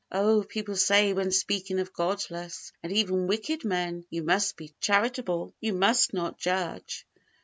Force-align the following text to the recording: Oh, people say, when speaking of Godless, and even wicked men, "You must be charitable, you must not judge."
Oh, 0.11 0.43
people 0.43 0.75
say, 0.77 1.13
when 1.13 1.29
speaking 1.29 1.77
of 1.77 1.93
Godless, 1.93 2.73
and 2.81 2.91
even 2.91 3.27
wicked 3.27 3.63
men, 3.63 4.03
"You 4.09 4.23
must 4.23 4.57
be 4.57 4.73
charitable, 4.79 5.53
you 5.59 5.73
must 5.73 6.11
not 6.11 6.39
judge." 6.39 7.05